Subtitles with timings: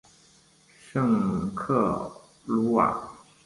[0.89, 2.11] 圣克
[2.45, 2.99] 鲁瓦。